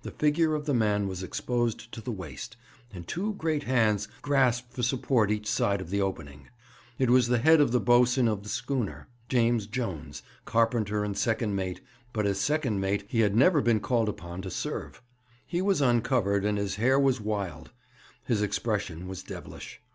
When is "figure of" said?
0.12-0.64